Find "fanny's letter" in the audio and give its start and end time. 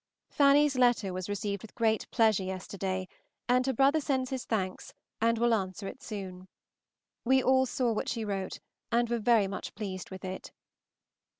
0.31-1.13